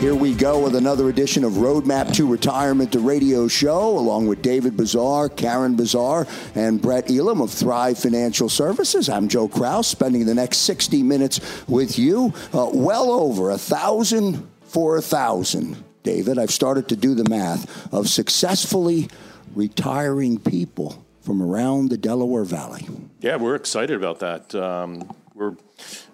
[0.00, 4.40] Here we go with another edition of Roadmap to Retirement, the radio show, along with
[4.40, 9.10] David Bazaar, Karen Bazaar, and Brett Elam of Thrive Financial Services.
[9.10, 12.32] I'm Joe Kraus, spending the next 60 minutes with you.
[12.54, 16.38] Uh, well over a thousand for a thousand, David.
[16.38, 19.10] I've started to do the math of successfully
[19.54, 22.88] retiring people from around the Delaware Valley.
[23.20, 24.54] Yeah, we're excited about that.
[24.54, 25.56] Um, we're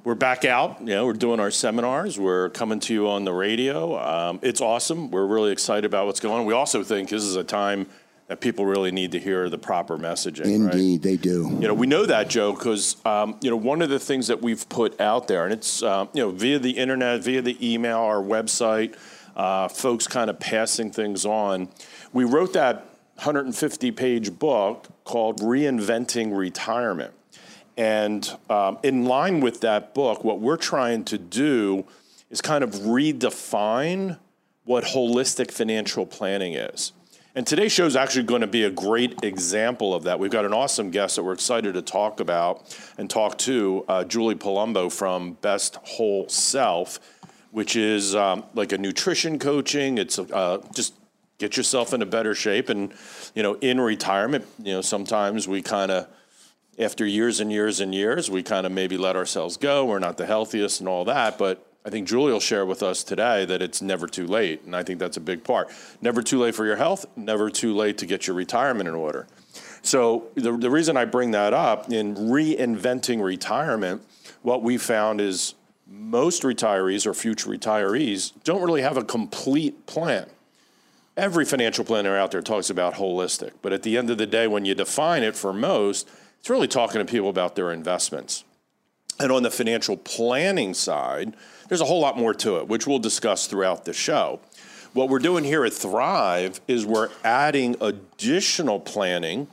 [0.07, 0.79] we're back out.
[0.79, 2.17] You know, we're doing our seminars.
[2.17, 3.99] We're coming to you on the radio.
[3.99, 5.11] Um, it's awesome.
[5.11, 6.47] We're really excited about what's going on.
[6.47, 7.89] We also think this is a time
[8.29, 10.45] that people really need to hear the proper messaging.
[10.45, 11.03] Indeed, right?
[11.03, 11.49] they do.
[11.61, 14.41] You know, we know that, Joe, because um, you know one of the things that
[14.41, 17.99] we've put out there, and it's um, you know via the internet, via the email,
[17.99, 18.95] our website,
[19.35, 21.69] uh, folks kind of passing things on.
[22.13, 22.77] We wrote that
[23.17, 27.13] 150 page book called Reinventing Retirement.
[27.77, 31.85] And um, in line with that book, what we're trying to do
[32.31, 34.19] is kind of redefine
[34.65, 36.93] what holistic financial planning is.
[37.35, 40.19] And today's show is actually going to be a great example of that.
[40.19, 44.05] We've got an awesome guest that we're excited to talk about and talk to, uh,
[44.05, 46.99] Julie Palumbo from Best Whole Self,
[47.51, 49.99] which is um, like a nutrition coaching.
[49.99, 50.95] It's uh, just
[51.37, 52.71] get yourself in a better shape.
[52.71, 52.95] And,
[53.35, 56.09] you know, in retirement, you know, sometimes we kind of
[56.79, 59.85] after years and years and years, we kind of maybe let ourselves go.
[59.85, 61.39] We're not the healthiest and all that.
[61.39, 64.65] But I think Julie will share with us today that it's never too late.
[64.65, 65.71] And I think that's a big part.
[66.03, 69.27] Never too late for your health, never too late to get your retirement in order.
[69.83, 74.03] So the, the reason I bring that up in reinventing retirement,
[74.43, 75.55] what we found is
[75.87, 80.29] most retirees or future retirees don't really have a complete plan.
[81.17, 84.47] Every financial planner out there talks about holistic, but at the end of the day,
[84.49, 86.09] when you define it for most,
[86.41, 88.45] it's really talking to people about their investments.
[89.19, 91.35] And on the financial planning side,
[91.69, 94.41] there's a whole lot more to it, which we'll discuss throughout the show.
[94.93, 99.49] What we're doing here at Thrive is we're adding additional planning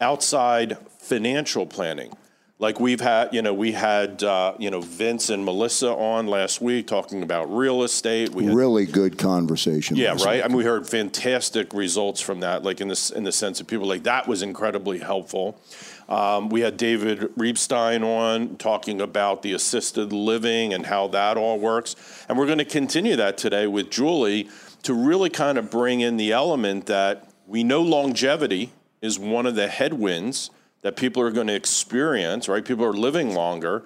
[0.00, 2.12] outside financial planning.
[2.60, 6.60] Like we've had, you know, we had, uh, you know, Vince and Melissa on last
[6.60, 8.30] week talking about real estate.
[8.30, 9.94] We had, really good conversation.
[9.94, 10.42] Yeah, right.
[10.44, 12.64] I mean, we heard fantastic results from that.
[12.64, 15.60] Like in this, in the sense of people like that was incredibly helpful.
[16.08, 21.58] Um, we had David Reebstein on talking about the assisted living and how that all
[21.58, 21.96] works,
[22.28, 24.48] and we're going to continue that today with Julie
[24.84, 28.70] to really kind of bring in the element that we know longevity
[29.02, 30.50] is one of the headwinds
[30.82, 32.64] that people are going to experience, right?
[32.64, 33.84] People are living longer.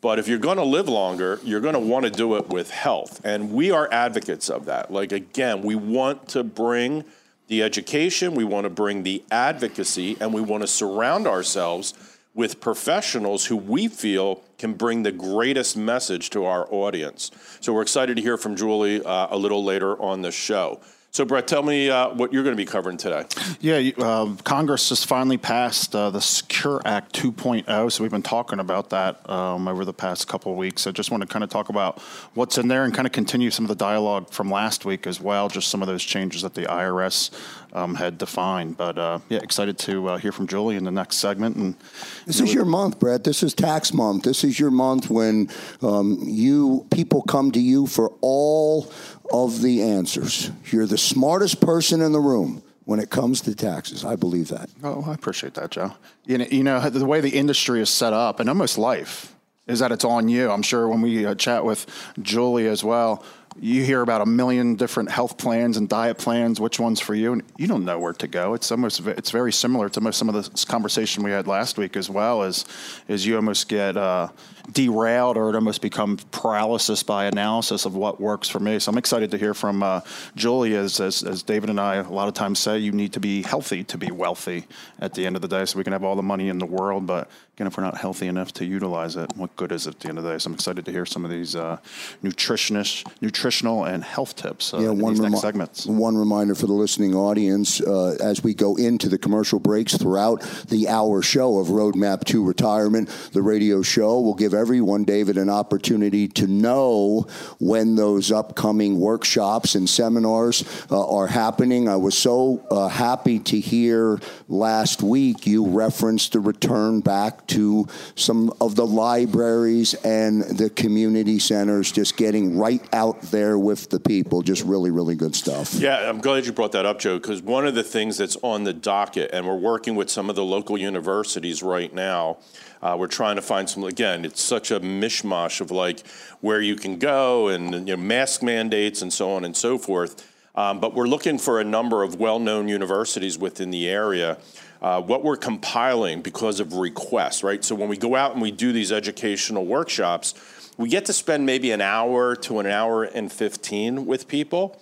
[0.00, 2.70] But if you're going to live longer, you're going to want to do it with
[2.70, 3.20] health.
[3.24, 4.92] And we are advocates of that.
[4.92, 7.04] Like, again, we want to bring
[7.48, 11.94] the education, we want to bring the advocacy, and we want to surround ourselves
[12.34, 17.30] with professionals who we feel can bring the greatest message to our audience.
[17.60, 20.80] So we're excited to hear from Julie uh, a little later on the show.
[21.16, 23.24] So, Brett, tell me uh, what you're going to be covering today.
[23.60, 27.90] Yeah, uh, Congress has finally passed uh, the Secure Act 2.0.
[27.90, 30.86] So, we've been talking about that um, over the past couple of weeks.
[30.86, 32.02] I just want to kind of talk about
[32.34, 35.18] what's in there and kind of continue some of the dialogue from last week as
[35.18, 37.30] well, just some of those changes that the IRS
[37.76, 38.76] um, had defined.
[38.76, 41.56] But uh, yeah, excited to uh, hear from Julie in the next segment.
[41.56, 41.76] And
[42.24, 43.22] this is your month, Brett.
[43.22, 44.24] This is tax month.
[44.24, 45.50] This is your month when
[45.82, 48.90] um, you people come to you for all
[49.30, 50.50] of the answers.
[50.72, 54.04] You're the smartest person in the room when it comes to taxes.
[54.04, 54.70] I believe that.
[54.82, 55.92] Oh, I appreciate that, Joe.
[56.24, 59.34] You know, you know the way the industry is set up, and almost life
[59.66, 60.50] is that it's on you.
[60.50, 61.86] I'm sure when we uh, chat with
[62.22, 63.22] Julie as well,
[63.60, 66.60] you hear about a million different health plans and diet plans.
[66.60, 67.32] Which one's for you?
[67.32, 68.54] And you don't know where to go.
[68.54, 72.10] It's almost it's very similar to some of the conversation we had last week as
[72.10, 72.42] well.
[72.42, 72.64] As
[73.08, 74.28] is you almost get uh,
[74.72, 78.78] derailed or it almost becomes paralysis by analysis of what works for me.
[78.78, 80.00] So I'm excited to hear from uh,
[80.34, 80.74] Julie.
[80.74, 83.42] As, as as David and I a lot of times say, you need to be
[83.42, 84.64] healthy to be wealthy.
[84.98, 86.66] At the end of the day, so we can have all the money in the
[86.66, 89.94] world, but again, if we're not healthy enough to utilize it, what good is it
[89.94, 90.38] at the end of the day?
[90.38, 91.78] So I'm excited to hear some of these uh,
[92.22, 95.86] nutritionist, nutritional and health tips uh, yeah, in one these remi- next segments.
[95.86, 100.42] One reminder for the listening audience uh, as we go into the commercial breaks throughout
[100.68, 105.50] the hour show of Roadmap to Retirement, the radio show will give everyone, David, an
[105.50, 107.26] opportunity to know
[107.58, 111.88] when those upcoming workshops and seminars uh, are happening.
[111.88, 114.18] I was so uh, happy to hear
[114.48, 121.38] last week you referenced the return back to some of the libraries and the community
[121.38, 124.42] centers, just getting right out there with the people.
[124.42, 125.74] Just really, really good stuff.
[125.74, 128.64] Yeah, I'm glad you brought that up, Joe, because one of the things that's on
[128.64, 132.38] the docket, and we're working with some of the local universities right now.
[132.82, 133.82] Uh, we're trying to find some.
[133.84, 136.06] Again, it's such a mishmash of like
[136.40, 140.32] where you can go and you know, mask mandates and so on and so forth.
[140.54, 144.38] Um, but we're looking for a number of well-known universities within the area
[144.82, 147.64] uh, what we're compiling because of requests, right?
[147.64, 150.34] So when we go out and we do these educational workshops,
[150.76, 154.80] we get to spend maybe an hour to an hour and 15 with people.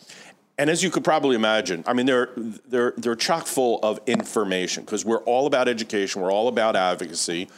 [0.59, 4.85] And as you could probably imagine, I mean, they're, they're, they're chock full of information
[4.85, 7.49] because we're all about education, we're all about advocacy.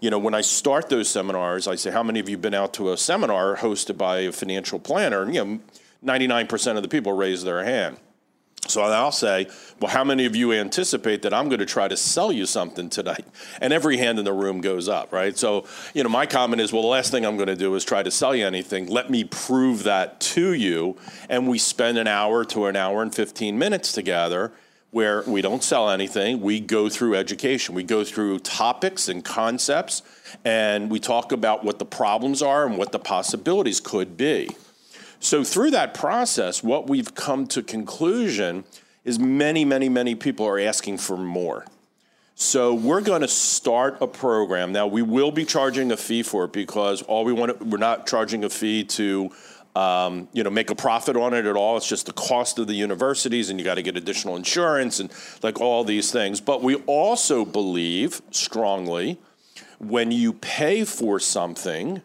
[0.00, 2.54] You know, when I start those seminars, I say, How many of you have been
[2.54, 5.22] out to a seminar hosted by a financial planner?
[5.22, 5.60] And, you know,
[6.04, 7.98] 99% of the people raise their hand.
[8.68, 9.48] So I'll say,
[9.80, 12.88] well, how many of you anticipate that I'm going to try to sell you something
[12.88, 13.26] tonight?
[13.60, 15.36] And every hand in the room goes up, right?
[15.36, 17.84] So, you know, my comment is, well, the last thing I'm going to do is
[17.84, 18.86] try to sell you anything.
[18.86, 20.96] Let me prove that to you.
[21.28, 24.52] And we spend an hour to an hour and 15 minutes together
[24.94, 26.40] where we don't sell anything.
[26.40, 27.74] We go through education.
[27.74, 30.02] We go through topics and concepts,
[30.44, 34.50] and we talk about what the problems are and what the possibilities could be.
[35.18, 38.62] So through that process, what we've come to conclusion
[39.04, 41.66] is many, many, many people are asking for more.
[42.36, 44.70] So we're going to start a program.
[44.70, 47.78] Now we will be charging a fee for it because all we want to, we're
[47.78, 49.32] not charging a fee to
[49.76, 51.76] um, you know make a profit on it at all.
[51.76, 55.10] It's just the cost of the universities, and you got to get additional insurance and
[55.42, 56.40] like all these things.
[56.40, 59.18] But we also believe strongly
[59.78, 62.02] when you pay for something,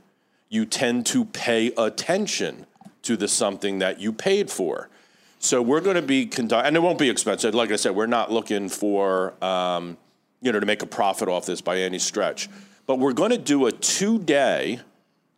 [0.49, 2.65] you tend to pay attention
[3.03, 4.89] to the something that you paid for.
[5.39, 7.55] So we're going to be conduct, and it won't be expensive.
[7.55, 9.97] Like I said, we're not looking for um,
[10.41, 12.49] you know to make a profit off this by any stretch.
[12.87, 14.79] But we're going to do a two-day,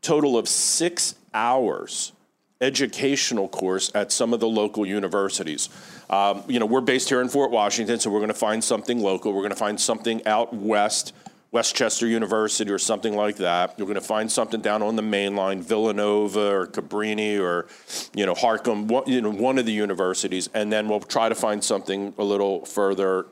[0.01, 2.13] total of six hours
[2.61, 5.69] educational course at some of the local universities.
[6.09, 9.01] Um, you know, we're based here in Fort Washington, so we're going to find something
[9.01, 9.33] local.
[9.33, 11.13] We're going to find something out west
[11.51, 13.75] Westchester University or something like that.
[13.77, 17.67] You're going to find something down on the main line, Villanova or Cabrini or,
[18.15, 21.35] you know, Harcum, one, you know, one of the universities, and then we'll try to
[21.35, 23.25] find something a little further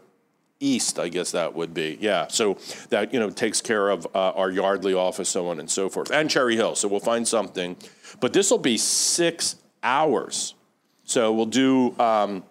[0.60, 1.98] east, I guess that would be.
[2.02, 2.58] Yeah, so
[2.90, 6.12] that you know takes care of uh, our Yardley office, so on and so forth,
[6.12, 6.76] and Cherry Hill.
[6.76, 7.78] So we'll find something,
[8.20, 10.56] but this will be six hours.
[11.04, 12.44] So we'll do um,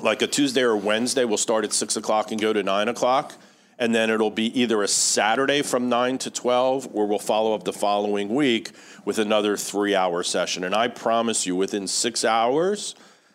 [0.00, 1.24] like a Tuesday or Wednesday.
[1.24, 3.34] We'll start at six o'clock and go to nine o'clock
[3.82, 7.64] and then it'll be either a Saturday from 9 to 12, or we'll follow up
[7.64, 8.70] the following week
[9.04, 10.62] with another three hour session.
[10.62, 12.94] And I promise you, within six hours,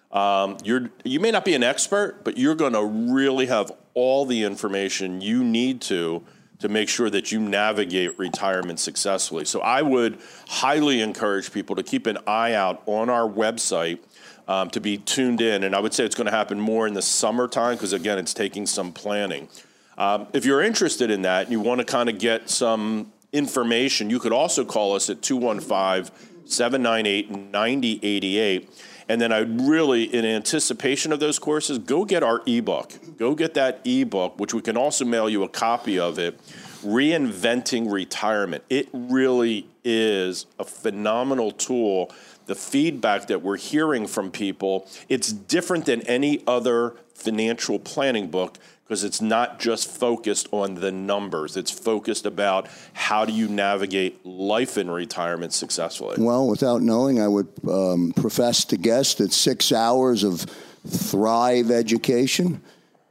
[0.09, 4.25] um, you're, you may not be an expert, but you're going to really have all
[4.25, 6.23] the information you need to
[6.59, 9.45] to make sure that you navigate retirement successfully.
[9.45, 10.17] So I would
[10.47, 13.99] highly encourage people to keep an eye out on our website.
[14.49, 16.93] Um, to be tuned in, and I would say it's going to happen more in
[16.93, 19.49] the summertime because again, it's taking some planning.
[19.97, 24.09] Um, if you're interested in that and you want to kind of get some information,
[24.09, 26.13] you could also call us at 215
[26.45, 28.69] 798 9088.
[29.09, 32.93] And then I really, in anticipation of those courses, go get our ebook.
[33.17, 36.39] Go get that ebook, which we can also mail you a copy of it.
[36.83, 38.63] Reinventing Retirement.
[38.69, 42.13] It really is a phenomenal tool.
[42.47, 48.57] The feedback that we're hearing from people, it's different than any other financial planning book
[48.87, 51.57] because it's not just focused on the numbers.
[51.57, 56.15] It's focused about how do you navigate life in retirement successfully.
[56.17, 60.45] Well, without knowing, I would um, profess to guess that six hours of
[60.87, 62.61] Thrive education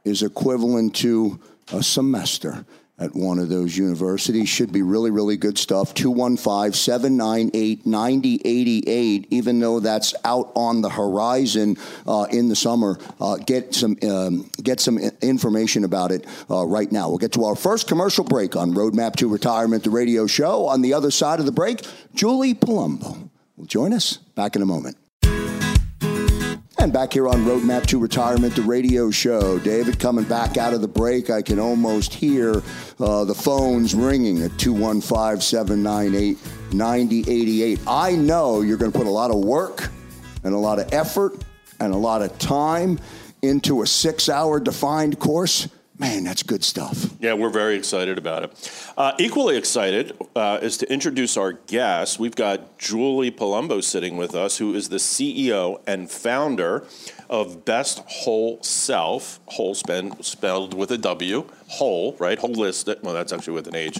[0.03, 1.39] is equivalent to
[1.71, 2.65] a semester.
[2.99, 4.49] At one of those universities.
[4.49, 5.93] Should be really, really good stuff.
[5.93, 11.77] 215 798 9088, even though that's out on the horizon
[12.07, 12.97] uh, in the summer.
[13.19, 17.09] Uh, get some um, get some information about it uh, right now.
[17.09, 20.65] We'll get to our first commercial break on Roadmap to Retirement, the radio show.
[20.65, 21.85] On the other side of the break,
[22.15, 24.97] Julie Palumbo will join us back in a moment.
[26.79, 29.57] And back here on Roadmap to Retirement, the radio show.
[29.57, 32.61] David, coming back out of the break, I can almost hear
[32.99, 36.37] uh, the phones ringing at 215 798
[36.73, 37.79] 9088.
[37.87, 39.89] I know you're going to put a lot of work
[40.43, 41.43] and a lot of effort
[41.79, 42.99] and a lot of time
[43.41, 45.67] into a six hour defined course.
[45.99, 47.07] Man, that's good stuff.
[47.19, 48.91] Yeah, we're very excited about it.
[48.95, 52.19] Uh, equally excited uh, is to introduce our guest.
[52.19, 56.85] We've got Julie Palumbo sitting with us, who is the CEO and founder
[57.31, 62.37] of Best Whole Self, whole spelled, spelled with a W, whole, right?
[62.37, 63.01] Holistic.
[63.01, 63.97] Well, that's actually with an H.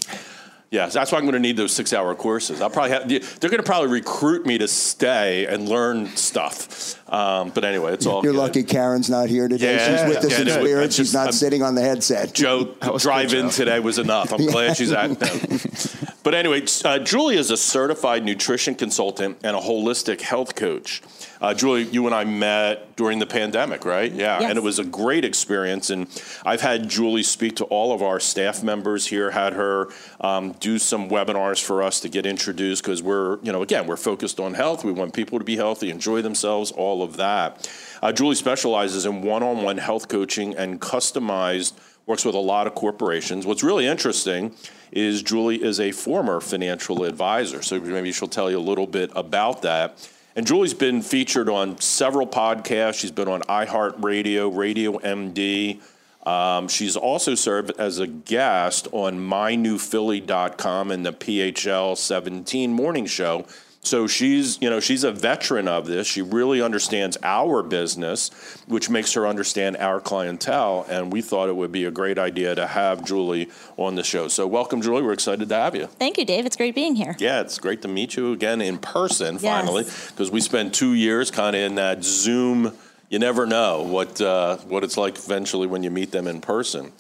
[0.69, 2.62] Yes, that's why I'm going to need those six-hour courses.
[2.62, 7.01] I'll probably have, they're going to probably recruit me to stay and learn stuff.
[7.09, 8.21] Um, but anyway, it's all.
[8.21, 8.39] You're good.
[8.39, 9.75] lucky Karen's not here today.
[9.75, 10.86] Yeah, she's with us yeah, in no, spirit.
[10.88, 12.33] just- She's not I'm- sitting on the headset.
[12.33, 12.65] Joe
[12.97, 14.33] drive in today was enough.
[14.33, 15.09] I'm glad she's at.
[15.21, 16.06] No.
[16.24, 21.01] But anyway, uh, Julie is a certified nutrition consultant and a holistic health coach.
[21.39, 24.12] Uh, Julie, you and I met during the pandemic, right?
[24.12, 24.50] Yeah, Yes.
[24.50, 25.89] and it was a great experience.
[25.89, 26.07] And
[26.43, 29.31] I've had Julie speak to all of our staff members here.
[29.31, 29.88] Had her
[30.19, 33.95] um, do some webinars for us to get introduced because we're, you know, again, we're
[33.95, 34.83] focused on health.
[34.83, 37.69] We want people to be healthy, enjoy themselves, all of that.
[38.01, 41.74] Uh, Julie specializes in one-on-one health coaching and customized
[42.07, 43.45] works with a lot of corporations.
[43.45, 44.55] What's really interesting
[44.91, 49.11] is Julie is a former financial advisor, so maybe she'll tell you a little bit
[49.13, 50.09] about that.
[50.35, 52.99] And Julie's been featured on several podcasts.
[52.99, 55.81] She's been on iHeartRadio, Radio MD.
[56.25, 63.45] Um, she's also served as a guest on mynewphilly.com and the PHL 17 morning show.
[63.88, 66.08] So she's, you know, she's a veteran of this.
[66.08, 68.29] She really understands our business,
[68.67, 70.86] which makes her understand our clientele.
[70.89, 74.27] And we thought it would be a great idea to have Julie on the show.
[74.27, 75.03] So welcome, Julie.
[75.03, 75.88] We're excited to have you.
[75.88, 76.46] Thank you, Dave.
[76.46, 77.15] It's great being here.
[77.17, 81.32] Yeah, it's great to meet you again in person finally, because we spent two years
[81.32, 82.77] kind of in that Zoom.
[83.10, 86.91] You never know what uh, what it's like eventually when you meet them in person.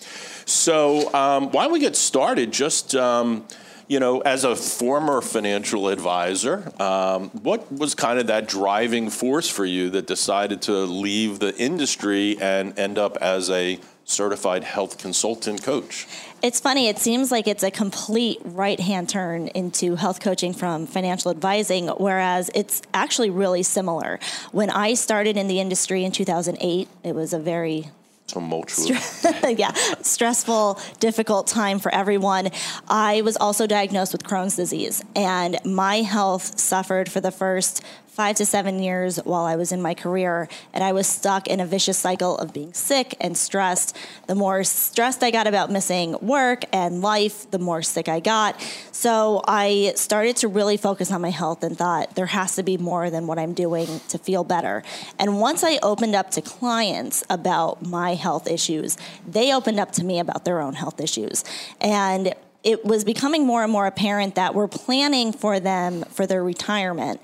[0.45, 2.53] So um, why don't we get started?
[2.53, 3.45] Just um,
[3.87, 9.49] you know, as a former financial advisor, um, what was kind of that driving force
[9.49, 14.97] for you that decided to leave the industry and end up as a certified health
[14.97, 16.07] consultant coach?
[16.41, 20.85] It's funny, it seems like it's a complete right hand turn into health coaching from
[20.85, 24.19] financial advising, whereas it's actually really similar.
[24.51, 27.89] When I started in the industry in 2008, it was a very
[28.27, 29.25] Tumultuous.
[29.57, 32.49] yeah, stressful, difficult time for everyone.
[32.87, 37.81] I was also diagnosed with Crohn's disease, and my health suffered for the first
[38.17, 41.59] five to seven years while I was in my career, and I was stuck in
[41.59, 43.95] a vicious cycle of being sick and stressed.
[44.25, 48.59] The more stressed I got about missing work and life, the more sick I got.
[48.91, 52.75] So I started to really focus on my health and thought there has to be
[52.75, 54.81] more than what I'm doing to feel better.
[55.19, 58.97] And once I opened up to clients about my health issues,
[59.27, 61.43] they opened up to me about their own health issues.
[61.79, 62.33] And
[62.63, 67.21] it was becoming more and more apparent that we're planning for them for their retirement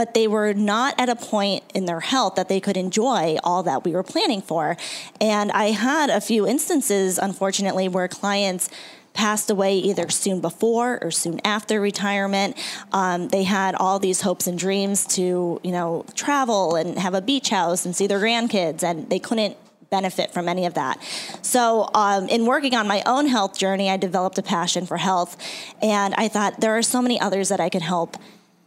[0.00, 3.62] but they were not at a point in their health that they could enjoy all
[3.62, 4.74] that we were planning for.
[5.20, 8.70] And I had a few instances, unfortunately, where clients
[9.12, 12.56] passed away either soon before or soon after retirement.
[12.92, 17.20] Um, they had all these hopes and dreams to, you know, travel and have a
[17.20, 19.58] beach house and see their grandkids, and they couldn't
[19.90, 20.98] benefit from any of that.
[21.42, 25.36] So, um, in working on my own health journey, I developed a passion for health,
[25.82, 28.16] and I thought there are so many others that I could help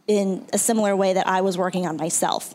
[0.06, 2.54] in a similar way that I was working on myself.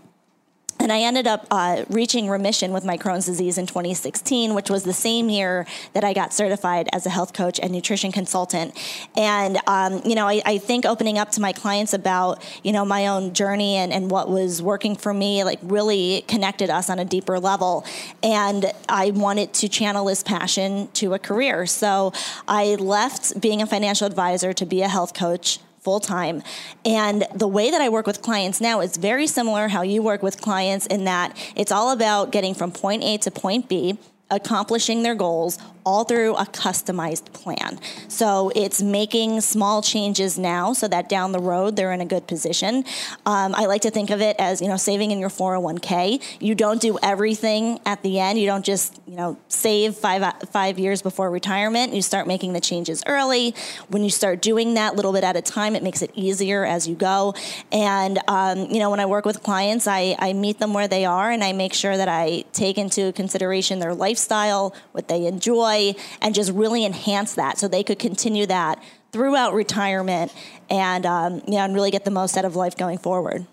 [0.81, 4.83] And I ended up uh, reaching remission with my Crohn's disease in 2016, which was
[4.83, 8.73] the same year that I got certified as a health coach and nutrition consultant.
[9.17, 12.85] And, um, you know, I, I think opening up to my clients about, you know,
[12.85, 16.97] my own journey and, and what was working for me, like really connected us on
[16.97, 17.85] a deeper level.
[18.23, 21.65] And I wanted to channel this passion to a career.
[21.65, 22.13] So
[22.47, 25.59] I left being a financial advisor to be a health coach
[25.89, 26.43] full time.
[26.85, 30.21] And the way that I work with clients now is very similar how you work
[30.21, 33.97] with clients in that it's all about getting from point A to point B.
[34.31, 37.79] accomplishing their goals all through a customized plan.
[38.07, 42.27] So it's making small changes now so that down the road they're in a good
[42.27, 42.83] position.
[43.25, 46.21] Um, I like to think of it as, you know, saving in your 401k.
[46.39, 48.37] You don't do everything at the end.
[48.37, 51.93] You don't just, you know, save five, five years before retirement.
[51.93, 53.55] You start making the changes early.
[53.87, 56.87] When you start doing that little bit at a time, it makes it easier as
[56.87, 57.33] you go.
[57.71, 61.05] And, um, you know, when I work with clients, I, I meet them where they
[61.05, 65.95] are and I make sure that I take into consideration their lifestyle, what they enjoy,
[66.21, 70.33] and just really enhance that so they could continue that throughout retirement
[70.69, 73.45] and um, you know and really get the most out of life going forward.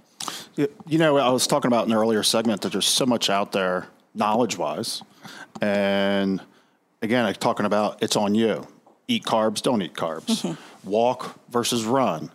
[0.56, 3.52] You know, I was talking about in the earlier segment that there's so much out
[3.52, 5.02] there knowledge wise,
[5.60, 6.40] and
[7.00, 8.66] again, I'm talking about it's on you.
[9.08, 10.42] Eat carbs, don't eat carbs.
[10.42, 10.90] Mm-hmm.
[10.90, 12.30] Walk versus run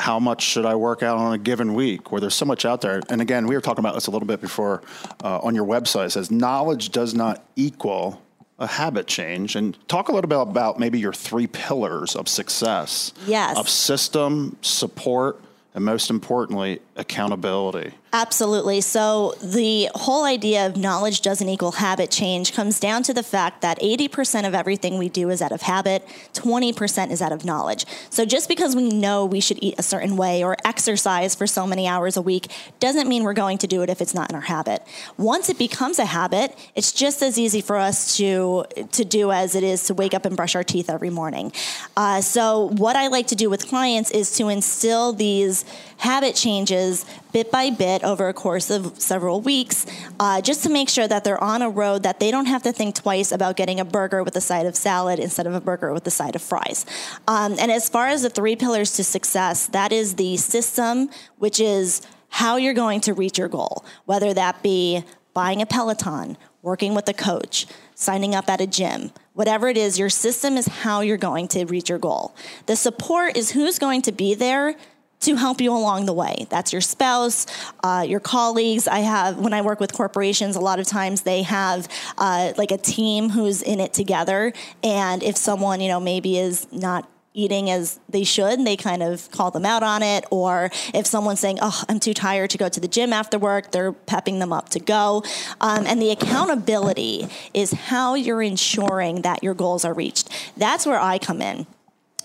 [0.00, 2.10] how much should I work out on a given week?
[2.10, 3.02] Where there's so much out there.
[3.10, 4.82] And again, we were talking about this a little bit before
[5.22, 6.06] uh, on your website.
[6.06, 8.22] It says knowledge does not equal
[8.58, 13.12] a habit change and talk a little bit about maybe your three pillars of success.
[13.26, 13.58] Yes.
[13.58, 15.38] Of system, support,
[15.74, 17.92] and most importantly, accountability.
[18.12, 18.80] Absolutely.
[18.80, 23.62] So, the whole idea of knowledge doesn't equal habit change comes down to the fact
[23.62, 26.04] that 80% of everything we do is out of habit,
[26.34, 27.86] 20% is out of knowledge.
[28.10, 31.68] So, just because we know we should eat a certain way or exercise for so
[31.68, 32.48] many hours a week
[32.80, 34.82] doesn't mean we're going to do it if it's not in our habit.
[35.16, 39.54] Once it becomes a habit, it's just as easy for us to, to do as
[39.54, 41.52] it is to wake up and brush our teeth every morning.
[41.96, 45.64] Uh, so, what I like to do with clients is to instill these
[46.00, 49.86] habit changes bit by bit over a course of several weeks,
[50.18, 52.72] uh, just to make sure that they're on a road that they don't have to
[52.72, 55.92] think twice about getting a burger with a side of salad instead of a burger
[55.92, 56.86] with a side of fries.
[57.28, 61.60] Um, and as far as the three pillars to success, that is the system, which
[61.60, 65.04] is how you're going to reach your goal, whether that be
[65.34, 69.98] buying a Peloton, working with a coach, signing up at a gym, whatever it is,
[69.98, 72.34] your system is how you're going to reach your goal.
[72.66, 74.76] The support is who's going to be there
[75.20, 76.46] to help you along the way.
[76.48, 77.46] That's your spouse,
[77.84, 78.88] uh, your colleagues.
[78.88, 82.70] I have, when I work with corporations, a lot of times they have uh, like
[82.70, 84.52] a team who's in it together.
[84.82, 89.30] And if someone, you know, maybe is not eating as they should, they kind of
[89.30, 90.24] call them out on it.
[90.30, 93.70] Or if someone's saying, Oh, I'm too tired to go to the gym after work,
[93.70, 95.22] they're pepping them up to go.
[95.60, 100.28] Um, and the accountability is how you're ensuring that your goals are reached.
[100.56, 101.66] That's where I come in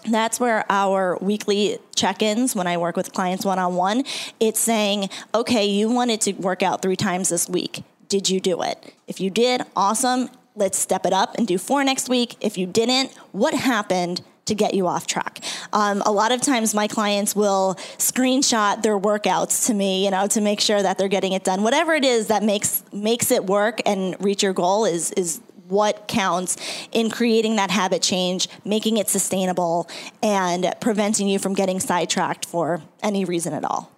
[0.10, 4.04] that's where our weekly check-ins when i work with clients one-on-one
[4.40, 8.62] it's saying okay you wanted to work out three times this week did you do
[8.62, 12.58] it if you did awesome let's step it up and do four next week if
[12.58, 15.44] you didn't what happened to get you off track.
[15.74, 20.28] Um, a lot of times, my clients will screenshot their workouts to me, you know,
[20.28, 21.64] to make sure that they're getting it done.
[21.64, 26.08] Whatever it is that makes makes it work and reach your goal is is what
[26.08, 26.58] counts
[26.92, 29.88] in creating that habit change, making it sustainable,
[30.22, 33.95] and preventing you from getting sidetracked for any reason at all.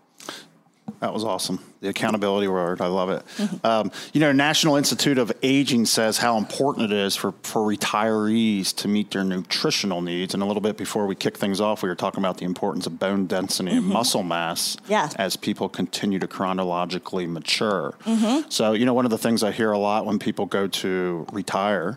[1.00, 1.60] That was awesome.
[1.82, 3.24] The accountability word, I love it.
[3.38, 3.66] Mm-hmm.
[3.66, 8.74] Um, you know, National Institute of Aging says how important it is for, for retirees
[8.78, 10.34] to meet their nutritional needs.
[10.34, 12.88] And a little bit before we kick things off, we were talking about the importance
[12.88, 13.78] of bone density mm-hmm.
[13.78, 15.10] and muscle mass yeah.
[15.18, 17.96] as people continue to chronologically mature.
[18.06, 18.50] Mm-hmm.
[18.50, 21.28] So, you know, one of the things I hear a lot when people go to
[21.32, 21.96] retire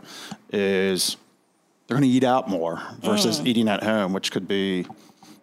[0.53, 1.17] is
[1.87, 3.47] they're going to eat out more versus mm.
[3.47, 4.87] eating at home, which could be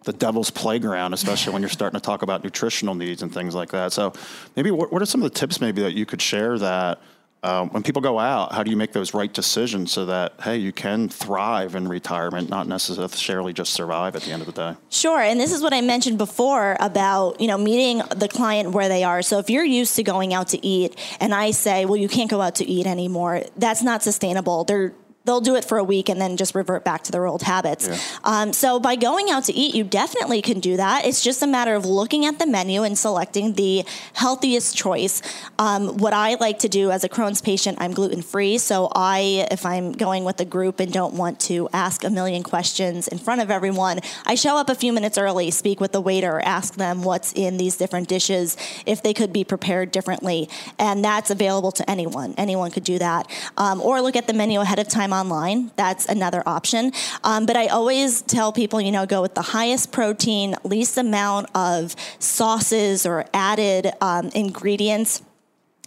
[0.04, 3.70] the devil's playground, especially when you're starting to talk about nutritional needs and things like
[3.70, 3.92] that.
[3.92, 4.12] So,
[4.56, 7.00] maybe what, what are some of the tips maybe that you could share that
[7.42, 10.56] um, when people go out, how do you make those right decisions so that hey,
[10.56, 14.78] you can thrive in retirement, not necessarily just survive at the end of the day?
[14.90, 18.88] Sure, and this is what I mentioned before about you know meeting the client where
[18.88, 19.22] they are.
[19.22, 22.30] So if you're used to going out to eat, and I say, well, you can't
[22.30, 24.64] go out to eat anymore, that's not sustainable.
[24.64, 24.92] They're
[25.28, 27.86] they'll do it for a week and then just revert back to their old habits.
[27.86, 27.98] Yeah.
[28.24, 31.04] Um, so by going out to eat, you definitely can do that.
[31.04, 35.20] It's just a matter of looking at the menu and selecting the healthiest choice.
[35.58, 38.56] Um, what I like to do as a Crohn's patient, I'm gluten free.
[38.56, 42.42] So I, if I'm going with a group and don't want to ask a million
[42.42, 46.00] questions in front of everyone, I show up a few minutes early, speak with the
[46.00, 51.04] waiter, ask them what's in these different dishes, if they could be prepared differently, and
[51.04, 52.32] that's available to anyone.
[52.38, 55.70] Anyone could do that, um, or look at the menu ahead of time online.
[55.76, 56.92] That's another option.
[57.24, 61.48] Um, but I always tell people, you know, go with the highest protein, least amount
[61.54, 65.22] of sauces or added um, ingredients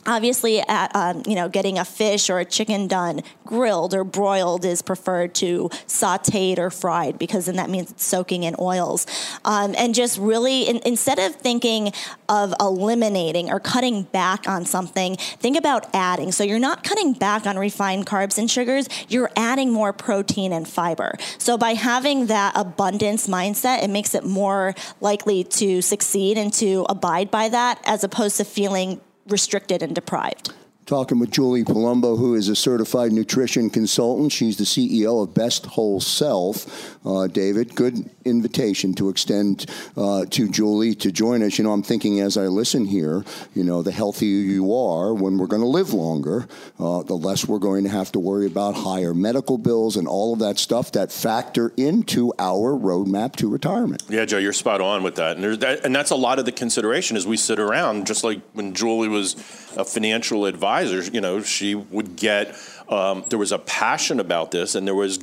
[0.08, 4.66] Obviously, at, um, you know, getting a fish or a chicken done grilled or broiled
[4.66, 9.06] is preferred to sautéed or fried because then that means it's soaking in oils.
[9.46, 11.94] Um, and just really, in, instead of thinking
[12.28, 16.32] of eliminating or cutting back on something, think about adding.
[16.32, 20.68] So you're not cutting back on refined carbs and sugars, you're adding more protein and
[20.68, 21.16] fiber.
[21.38, 26.88] So by having that abundance mindset, it makes it more likely to succeed and to
[26.90, 29.00] abide by that as opposed to feeling
[29.32, 30.54] restricted and deprived
[30.92, 34.32] talking with Julie Palumbo, who is a certified nutrition consultant.
[34.34, 36.98] She's the CEO of Best Whole Self.
[37.06, 39.66] Uh, David, good invitation to extend
[39.98, 41.58] uh, to Julie to join us.
[41.58, 45.38] You know, I'm thinking as I listen here, you know, the healthier you are when
[45.38, 46.48] we're going to live longer,
[46.80, 50.34] uh, the less we're going to have to worry about higher medical bills and all
[50.34, 54.04] of that stuff that factor into our roadmap to retirement.
[54.08, 55.38] Yeah, Joe, you're spot on with that.
[55.38, 58.42] And, that, and that's a lot of the consideration as we sit around, just like
[58.54, 59.34] when Julie was
[59.76, 62.56] a financial advisor, you know, she would get,
[62.90, 65.20] um, there was a passion about this and there was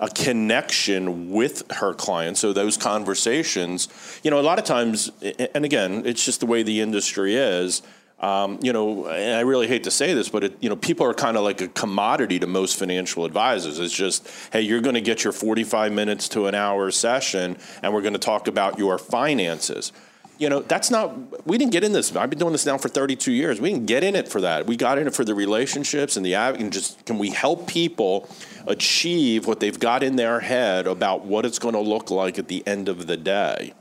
[0.00, 2.40] a connection with her clients.
[2.40, 3.88] So those conversations,
[4.22, 5.10] you know, a lot of times,
[5.54, 7.82] and again, it's just the way the industry is.
[8.18, 11.06] Um, you know, and I really hate to say this, but it, you know, people
[11.06, 13.78] are kind of like a commodity to most financial advisors.
[13.78, 17.92] It's just, hey, you're going to get your 45 minutes to an hour session, and
[17.92, 19.92] we're going to talk about your finances
[20.38, 22.14] you know, that's not, we didn't get in this.
[22.14, 23.60] I've been doing this now for 32 years.
[23.60, 24.66] We didn't get in it for that.
[24.66, 28.28] We got in it for the relationships and the, and just, can we help people
[28.66, 32.48] achieve what they've got in their head about what it's going to look like at
[32.48, 33.72] the end of the day?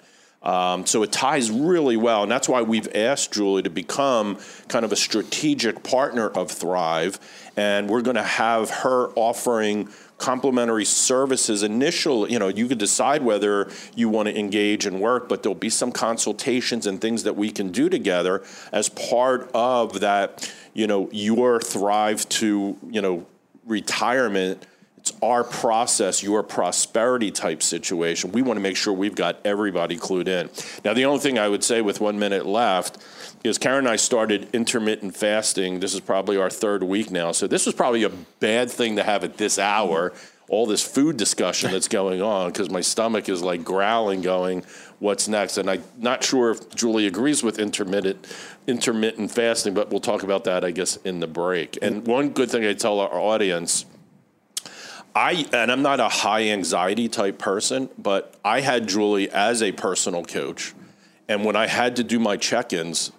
[0.45, 4.37] Um, so it ties really well, and that's why we've asked Julie to become
[4.67, 7.19] kind of a strategic partner of Thrive,
[7.57, 13.21] and we're going to have her offering complementary services initial you know you could decide
[13.21, 17.35] whether you want to engage and work but there'll be some consultations and things that
[17.35, 23.25] we can do together as part of that you know your thrive to you know
[23.65, 24.65] retirement
[25.05, 28.31] it's our process, your prosperity type situation.
[28.31, 30.49] We want to make sure we've got everybody clued in.
[30.83, 32.97] Now, the only thing I would say with one minute left
[33.45, 35.79] is Karen and I started intermittent fasting.
[35.79, 37.31] This is probably our third week now.
[37.31, 40.13] So, this was probably a bad thing to have at this hour.
[40.47, 44.63] All this food discussion that's going on because my stomach is like growling, going,
[44.99, 48.27] "What's next?" And I'm not sure if Julie agrees with intermittent
[48.67, 51.79] intermittent fasting, but we'll talk about that, I guess, in the break.
[51.81, 53.85] And one good thing I tell our audience
[55.15, 59.71] I and I'm not a high anxiety type person, but I had Julie as a
[59.71, 60.73] personal coach,
[61.29, 63.13] and when I had to do my check-ins,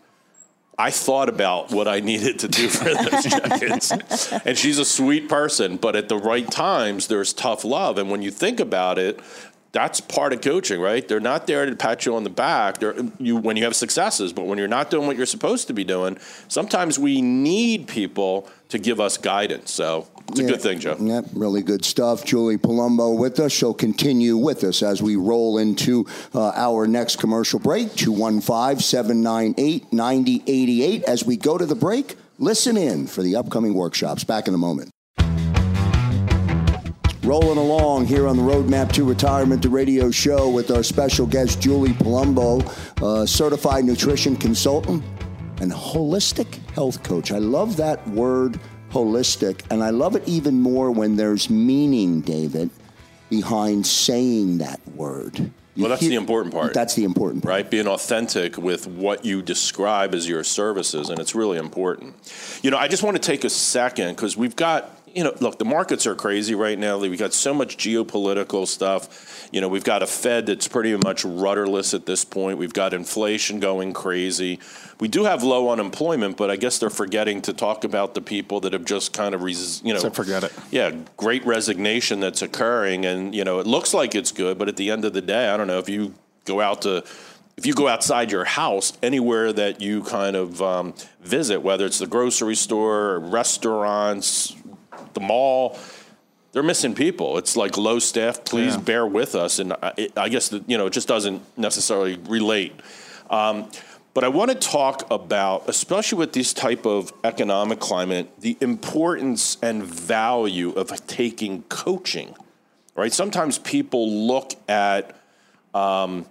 [0.79, 4.33] I thought about what I needed to do for those check-ins.
[4.45, 7.97] and she's a sweet person, but at the right times, there's tough love.
[7.97, 9.19] And when you think about it,
[9.77, 11.07] that's part of coaching, right?
[11.07, 12.79] They're not there to pat you on the back.
[12.79, 15.75] They're, you when you have successes, but when you're not doing what you're supposed to
[15.75, 16.17] be doing,
[16.49, 19.71] sometimes we need people to give us guidance.
[19.71, 20.97] So it's yeah, a good thing, Joe.
[20.99, 22.25] Yeah, really good stuff.
[22.25, 23.53] Julie Palumbo with us.
[23.53, 27.95] She'll continue with us as we roll into uh, our next commercial break.
[27.97, 31.03] 215 798 9088.
[31.03, 34.25] As we go to the break, listen in for the upcoming workshops.
[34.25, 34.91] Back in a moment.
[37.27, 41.61] Rolling along here on the Roadmap to Retirement, the radio show with our special guest,
[41.61, 42.65] Julie Palumbo,
[43.03, 45.03] uh, certified nutrition consultant
[45.61, 47.33] and holistic health coach.
[47.33, 48.61] I love that word,
[48.91, 52.71] holistic, and I love it even more when there's meaning, David,
[53.29, 55.37] behind saying that word.
[55.75, 56.75] You well, that's the important part.
[56.75, 57.51] That's the important part.
[57.51, 57.69] Right?
[57.69, 62.15] Being authentic with what you describe as your services, and it's really important.
[62.63, 65.59] You know, I just want to take a second because we've got you know, look,
[65.59, 66.99] the markets are crazy right now.
[66.99, 69.49] We've got so much geopolitical stuff.
[69.51, 72.59] You know, we've got a Fed that's pretty much rudderless at this point.
[72.59, 74.61] We've got inflation going crazy.
[75.01, 78.61] We do have low unemployment, but I guess they're forgetting to talk about the people
[78.61, 80.53] that have just kind of, res- you know, so forget it.
[80.71, 84.77] Yeah, great resignation that's occurring, and you know, it looks like it's good, but at
[84.77, 87.05] the end of the day, I don't know if you go out to
[87.57, 91.99] if you go outside your house, anywhere that you kind of um, visit, whether it's
[91.99, 94.55] the grocery store, restaurants,
[95.17, 95.77] the mall,
[96.53, 97.37] they're missing people.
[97.39, 98.45] It's like low staff.
[98.45, 98.81] Please yeah.
[98.81, 99.59] bear with us.
[99.59, 102.73] And I, I guess that, you know it just doesn't necessarily relate.
[103.29, 103.69] Um,
[104.15, 109.59] but I want to talk about, especially with this type of economic climate, the importance
[109.61, 112.35] and value of taking coaching.
[112.95, 113.13] Right?
[113.13, 115.21] Sometimes people look at
[115.75, 116.25] um,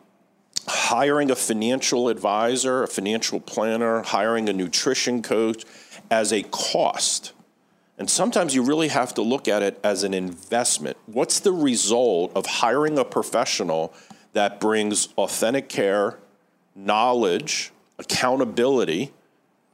[0.67, 5.63] hiring a financial advisor, a financial planner, hiring a nutrition coach
[6.09, 7.33] as a cost.
[7.97, 10.97] And sometimes you really have to look at it as an investment.
[11.05, 13.93] What's the result of hiring a professional
[14.33, 16.19] that brings authentic care,
[16.75, 19.13] knowledge, accountability,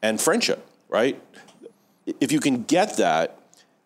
[0.04, 0.68] and friendship?
[0.92, 1.20] right?
[2.20, 3.38] If you can get that,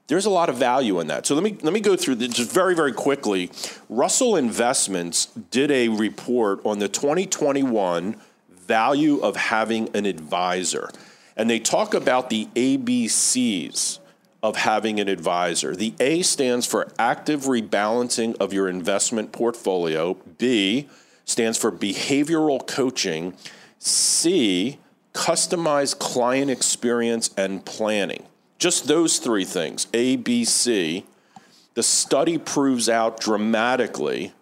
[0.07, 1.25] there's a lot of value in that.
[1.25, 3.49] So let me let me go through this just very very quickly.
[3.87, 8.17] Russell Investments did a report on the 2021
[8.49, 10.91] value of having an advisor,
[11.37, 13.99] and they talk about the ABCs
[14.45, 15.75] of having an advisor.
[15.75, 20.13] The A stands for active rebalancing of your investment portfolio.
[20.37, 20.87] B
[21.25, 23.33] stands for behavioral coaching.
[23.79, 24.77] C
[25.13, 28.23] customized client experience and planning.
[28.59, 31.05] Just those three things, A, B, C.
[31.73, 34.33] The study proves out dramatically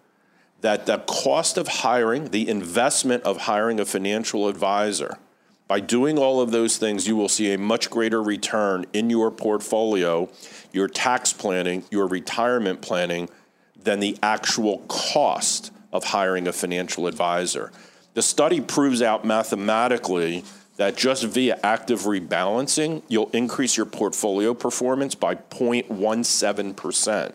[0.60, 5.18] that the cost of hiring, the investment of hiring a financial advisor,
[5.66, 9.30] by doing all of those things, you will see a much greater return in your
[9.30, 10.28] portfolio,
[10.72, 13.28] your tax planning, your retirement planning,
[13.76, 17.72] than the actual cost of hiring a financial advisor.
[18.14, 20.44] The study proves out mathematically
[20.76, 27.32] that just via active rebalancing, you'll increase your portfolio performance by 0.17%.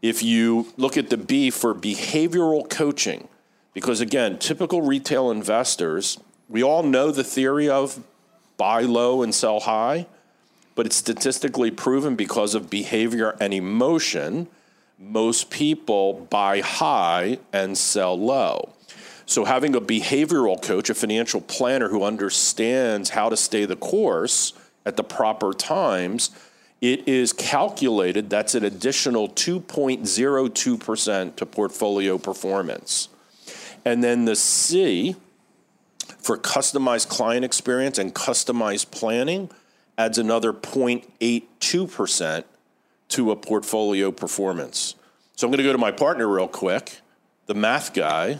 [0.00, 3.28] If you look at the B for behavioral coaching,
[3.74, 6.18] because again, typical retail investors,
[6.52, 7.98] we all know the theory of
[8.58, 10.06] buy low and sell high,
[10.74, 14.46] but it's statistically proven because of behavior and emotion,
[14.98, 18.68] most people buy high and sell low.
[19.24, 24.52] So, having a behavioral coach, a financial planner who understands how to stay the course
[24.84, 26.30] at the proper times,
[26.82, 33.08] it is calculated that's an additional 2.02% to portfolio performance.
[33.86, 35.16] And then the C
[36.22, 39.50] for customized client experience and customized planning
[39.98, 42.44] adds another 0.82%
[43.08, 44.94] to a portfolio performance.
[45.36, 47.00] So I'm going to go to my partner real quick,
[47.46, 48.38] the math guy.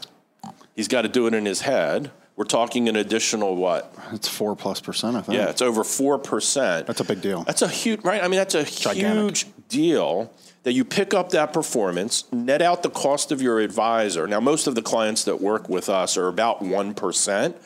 [0.74, 2.10] He's got to do it in his head.
[2.36, 3.94] We're talking an additional what?
[4.12, 5.36] It's four plus percent, I think.
[5.36, 6.86] Yeah, it's over four percent.
[6.86, 7.42] That's a big deal.
[7.44, 8.22] That's a huge, right?
[8.22, 9.36] I mean, that's a Gigantic.
[9.36, 14.26] huge deal that you pick up that performance, net out the cost of your advisor.
[14.26, 17.56] Now, most of the clients that work with us are about one percent.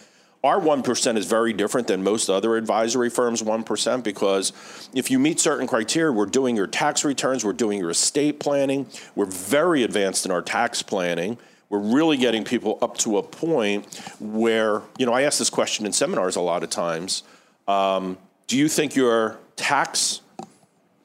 [0.46, 4.52] Our 1% is very different than most other advisory firms' 1% because
[4.94, 8.86] if you meet certain criteria, we're doing your tax returns, we're doing your estate planning,
[9.16, 11.36] we're very advanced in our tax planning.
[11.68, 15.84] We're really getting people up to a point where, you know, I ask this question
[15.84, 17.24] in seminars a lot of times.
[17.66, 20.20] Um, do you think your tax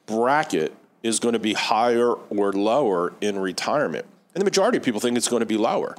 [0.06, 4.06] bracket is going to be higher or lower in retirement?
[4.36, 5.96] And the majority of people think it's going to be lower.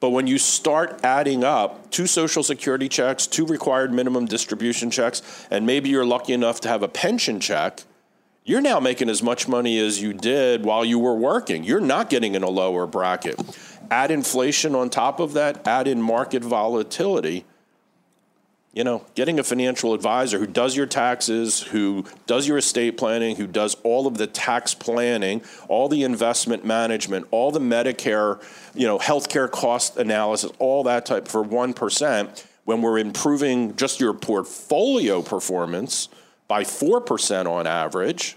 [0.00, 5.46] But when you start adding up two social security checks, two required minimum distribution checks,
[5.50, 7.82] and maybe you're lucky enough to have a pension check,
[8.44, 11.62] you're now making as much money as you did while you were working.
[11.62, 13.38] You're not getting in a lower bracket.
[13.90, 17.44] Add inflation on top of that, add in market volatility.
[18.72, 23.34] You know, getting a financial advisor who does your taxes, who does your estate planning,
[23.34, 28.40] who does all of the tax planning, all the investment management, all the Medicare,
[28.74, 34.14] you know, healthcare cost analysis, all that type for 1%, when we're improving just your
[34.14, 36.08] portfolio performance
[36.46, 38.36] by 4% on average,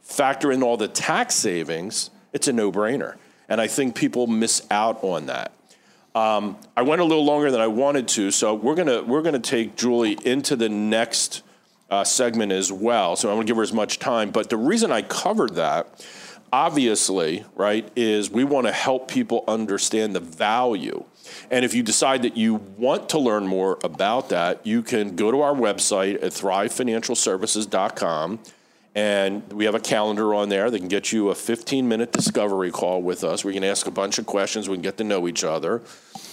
[0.00, 3.16] factor in all the tax savings, it's a no brainer.
[3.50, 5.52] And I think people miss out on that.
[6.18, 9.38] Um, I went a little longer than I wanted to, so we're gonna we're gonna
[9.38, 11.44] take Julie into the next
[11.90, 13.14] uh, segment as well.
[13.14, 14.32] So I'm gonna give her as much time.
[14.32, 16.04] But the reason I covered that,
[16.52, 21.04] obviously, right, is we want to help people understand the value.
[21.52, 25.30] And if you decide that you want to learn more about that, you can go
[25.30, 28.40] to our website at thrivefinancialservices.com
[28.94, 32.70] and we have a calendar on there that can get you a 15 minute discovery
[32.70, 34.68] call with us you can ask a bunch of questions.
[34.68, 35.82] We can get to know each other.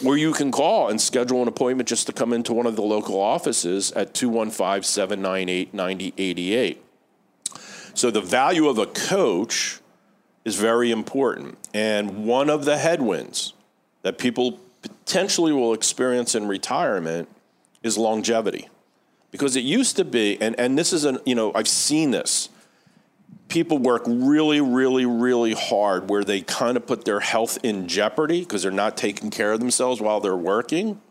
[0.06, 2.82] Or you can call and schedule an appointment just to come into one of the
[2.82, 6.84] local offices at 215 798 9088.
[7.94, 9.80] So the value of a coach
[10.44, 11.58] is very important.
[11.74, 13.54] And one of the headwinds
[14.02, 17.30] that people potentially will experience in retirement
[17.84, 18.70] is longevity
[19.36, 22.50] because it used to be and, and this is an you know i've seen this.
[23.50, 28.40] People work really really really hard where they kind of put their health in jeopardy
[28.40, 31.02] because they're not taking care of themselves while they're working.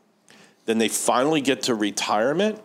[0.65, 2.61] Then they finally get to retirement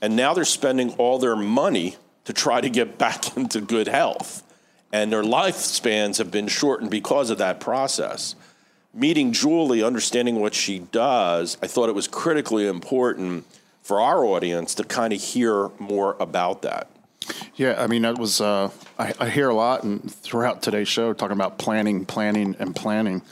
[0.00, 4.44] and now they're spending all their money to try to get back into good health.
[4.92, 8.36] And their lifespans have been shortened because of that process.
[8.94, 13.44] Meeting julie understanding what she does i thought it was critically important
[13.82, 16.88] for our audience to kind of hear more about that.
[17.54, 21.12] Yeah, I mean that was uh, I, I, hear a lot and throughout today's show
[21.12, 23.22] talking about planning, planning, and planning.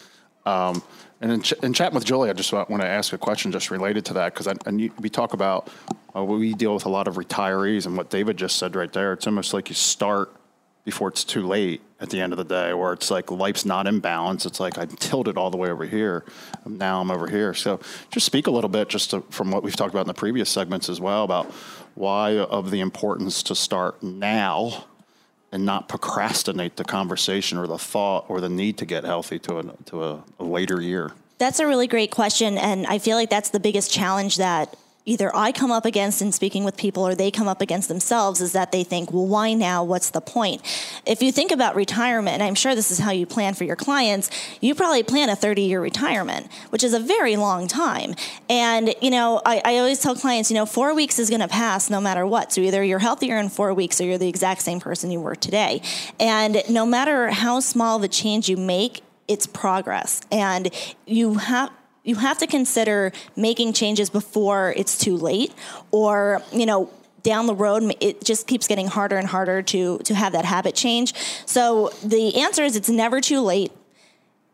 [0.47, 0.83] Um,
[1.21, 3.71] and in, ch- in chatting with Julie, I just want to ask a question just
[3.71, 4.49] related to that because
[5.01, 5.69] we talk about
[6.15, 9.13] uh, we deal with a lot of retirees, and what David just said right there,
[9.13, 10.33] it's almost like you start
[10.89, 13.87] before it's too late at the end of the day, where it's like life's not
[13.87, 14.47] in balance.
[14.47, 16.25] It's like I'm tilted all the way over here.
[16.65, 17.53] Now I'm over here.
[17.53, 17.79] So
[18.11, 20.49] just speak a little bit, just to, from what we've talked about in the previous
[20.49, 21.45] segments as well, about
[21.95, 24.87] why of the importance to start now
[25.53, 29.59] and not procrastinate the conversation or the thought or the need to get healthy to
[29.59, 31.13] a, to a, a later year.
[31.37, 34.75] That's a really great question, and I feel like that's the biggest challenge that
[35.09, 38.43] either I come up against in speaking with people or they come up against themselves
[38.43, 39.83] is that they think, well, why now?
[39.83, 40.61] What's the point?
[41.07, 43.75] If you think about retirement, and I'm sure this is how you plan for your
[43.75, 48.15] clients, you probably plan a 30 year retirement, which is a very long time.
[48.51, 51.49] And, you know, I, I always tell clients, you know, four weeks is going to
[51.49, 52.53] pass no matter what.
[52.53, 55.37] So either you're healthier in four weeks or you're the exact same person you were
[55.37, 55.81] today.
[56.21, 60.21] And no matter how small the change you make, it's progress.
[60.31, 60.71] And
[61.07, 61.71] you have,
[62.09, 65.53] you have to consider making changes before it's too late
[65.91, 66.91] or you know
[67.23, 70.75] down the road it just keeps getting harder and harder to to have that habit
[70.75, 71.13] change.
[71.47, 73.73] So the answer is it's never too late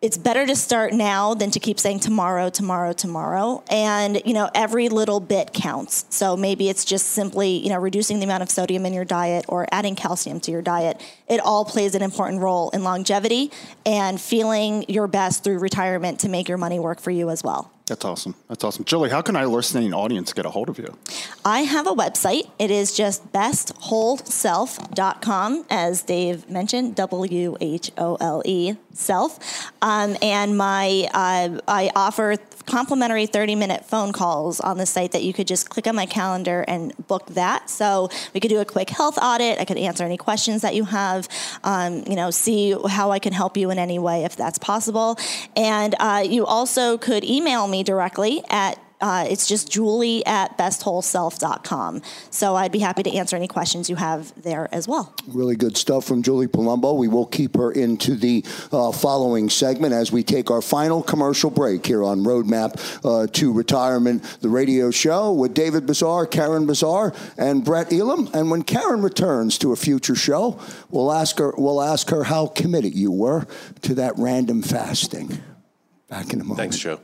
[0.04, 3.64] it's better to start now than to keep saying tomorrow, tomorrow, tomorrow.
[3.70, 6.04] And, you know, every little bit counts.
[6.10, 9.46] So maybe it's just simply, you know, reducing the amount of sodium in your diet
[9.48, 11.02] or adding calcium to your diet.
[11.26, 13.50] It all plays an important role in longevity
[13.86, 17.72] and feeling your best through retirement to make your money work for you as well.
[17.86, 18.34] That's awesome.
[18.48, 18.84] That's awesome.
[18.86, 20.96] Julie, how can our listening audience get a hold of you?
[21.44, 22.50] I have a website.
[22.58, 29.70] It is just bestwholeself.com, as Dave mentioned, W H O L E self.
[29.82, 35.22] Um, and my uh, I offer complimentary 30 minute phone calls on the site that
[35.22, 37.68] you could just click on my calendar and book that.
[37.68, 39.60] So we could do a quick health audit.
[39.60, 41.28] I could answer any questions that you have,
[41.62, 45.18] um, you know, see how I can help you in any way if that's possible.
[45.56, 52.00] And uh, you also could email me directly at uh, it's just julie at bestwholeself.com.
[52.30, 55.14] So I'd be happy to answer any questions you have there as well.
[55.28, 56.96] Really good stuff from Julie Palumbo.
[56.96, 61.50] We will keep her into the uh, following segment as we take our final commercial
[61.50, 67.12] break here on Roadmap uh, to Retirement, the radio show with David Bazaar, Karen Bazaar,
[67.36, 68.30] and Brett Elam.
[68.32, 70.58] And when Karen returns to a future show,
[70.88, 73.46] we'll ask her, we'll ask her how committed you were
[73.82, 75.42] to that random fasting.
[76.08, 76.58] Back in a moment.
[76.58, 77.00] Thanks, Joe.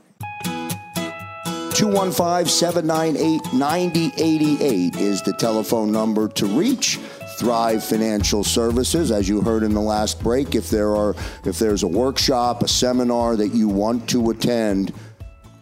[1.74, 6.98] 215 798 9088 is the telephone number to reach.
[7.38, 9.10] Thrive Financial Services.
[9.10, 12.68] As you heard in the last break, if there are if there's a workshop, a
[12.68, 14.92] seminar that you want to attend,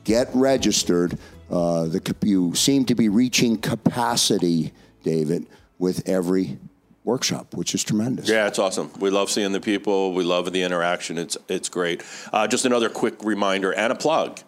[0.05, 1.19] get registered.
[1.51, 4.73] Uh, the, you seem to be reaching capacity,
[5.05, 5.47] David,
[5.79, 6.59] with every
[7.05, 8.29] workshop, which is tremendous.
[8.29, 8.91] Yeah, it's awesome.
[8.99, 10.13] We love seeing the people.
[10.15, 11.17] We love the interaction.
[11.17, 12.03] It's it's great.
[12.33, 14.41] Uh, just another quick reminder and a plug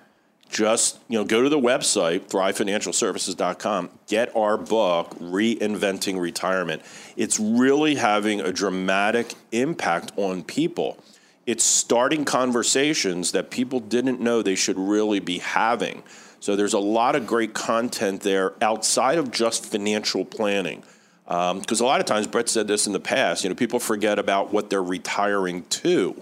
[0.50, 6.82] just you know go to the website thrivefinancialservices.com get our book reinventing retirement.
[7.16, 11.02] It's really having a dramatic impact on people.
[11.46, 16.02] It's starting conversations that people didn't know they should really be having.
[16.40, 20.82] So there's a lot of great content there outside of just financial planning.
[21.24, 23.78] Because um, a lot of times brett said this in the past you know people
[23.78, 26.20] forget about what they're retiring to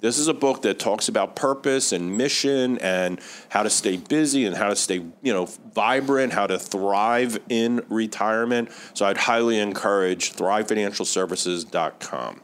[0.00, 4.46] this is a book that talks about purpose and mission and how to stay busy
[4.46, 8.70] and how to stay, you know, vibrant, how to thrive in retirement.
[8.94, 12.40] So I'd highly encourage thrivefinancialservices.com.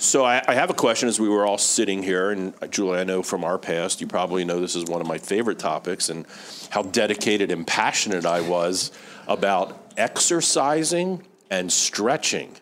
[0.00, 3.04] So I, I, have a question as we were all sitting here, and Julie, I
[3.04, 6.24] know from our past, you probably know this is one of my favorite topics, and
[6.70, 8.92] how dedicated and passionate I was
[9.26, 12.54] about exercising and stretching.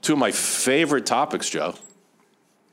[0.00, 1.74] Two of my favorite topics, Joe.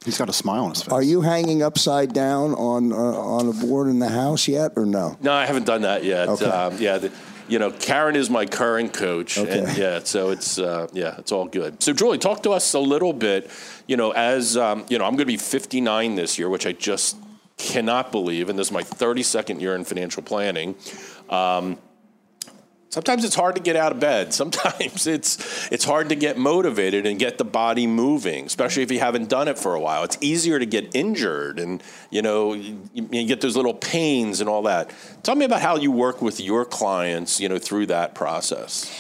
[0.05, 0.93] He's got a smile on his face.
[0.93, 4.85] Are you hanging upside down on uh, on a board in the house yet, or
[4.85, 5.17] no?
[5.21, 6.29] No, I haven't done that yet.
[6.29, 6.45] Okay.
[6.45, 7.11] Um, yeah, the,
[7.47, 9.59] you know, Karen is my current coach, okay.
[9.59, 11.81] and yeah, so it's uh, yeah, it's all good.
[11.81, 13.49] So, Julie, talk to us a little bit.
[13.87, 16.73] You know, as um, you know, I'm going to be 59 this year, which I
[16.73, 17.17] just
[17.57, 20.75] cannot believe, and this is my 32nd year in financial planning.
[21.29, 21.79] Um,
[22.89, 24.33] Sometimes it's hard to get out of bed.
[24.41, 28.99] Sometimes it's it's hard to get motivated and get the body moving, especially if you
[28.99, 30.03] haven't done it for a while.
[30.03, 34.49] It's easier to get injured and you know you, you get those little pains and
[34.49, 34.91] all that.
[35.23, 38.91] Tell me about how you work with your clients, you know, through that process.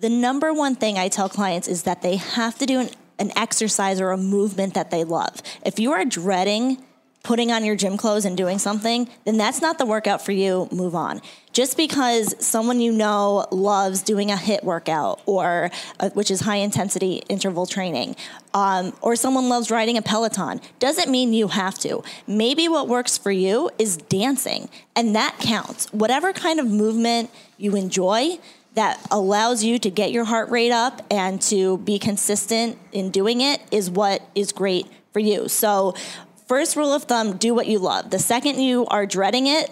[0.00, 3.30] The number one thing I tell clients is that they have to do an, an
[3.36, 5.42] exercise or a movement that they love.
[5.64, 6.82] If you are dreading
[7.22, 10.68] putting on your gym clothes and doing something, then that's not the workout for you.
[10.72, 11.20] Move on.
[11.52, 16.56] Just because someone you know loves doing a HIIT workout or uh, which is high
[16.56, 18.16] intensity interval training,
[18.54, 22.02] um, or someone loves riding a Peloton, doesn't mean you have to.
[22.26, 25.92] Maybe what works for you is dancing, and that counts.
[25.92, 28.38] Whatever kind of movement you enjoy,
[28.74, 33.40] that allows you to get your heart rate up and to be consistent in doing
[33.40, 35.48] it is what is great for you.
[35.48, 35.94] So,
[36.46, 38.10] first rule of thumb do what you love.
[38.10, 39.70] The second you are dreading it,